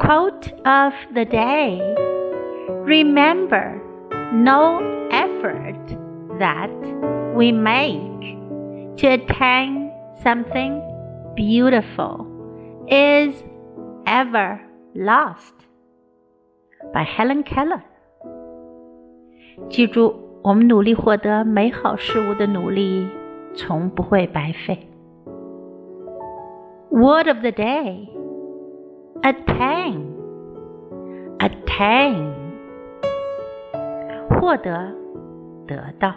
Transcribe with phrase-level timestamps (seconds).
[0.00, 1.80] Quote of the day
[2.84, 3.80] Remember,
[4.32, 4.80] no
[5.10, 5.96] effort
[6.38, 6.70] that
[7.34, 8.36] we make
[8.98, 9.90] to attain
[10.22, 10.82] something
[11.34, 12.26] beautiful
[12.88, 13.42] is
[14.06, 14.60] ever
[14.94, 15.54] lost.
[16.92, 17.82] By Helen Keller.
[19.68, 23.06] 记住，我们努力获得美好事物的努力，
[23.54, 24.88] 从不会白费。
[26.90, 28.08] Word of the day
[29.22, 30.00] attain
[31.38, 32.32] attain
[34.28, 34.92] 获得
[35.66, 36.14] 得到。